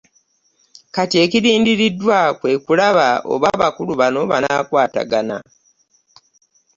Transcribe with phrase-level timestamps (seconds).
[0.95, 5.37] Kati ekirindiriddwa kwe kulaba oba abakulu bano banaakwatagana